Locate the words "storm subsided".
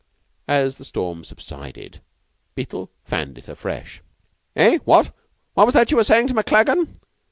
0.83-2.01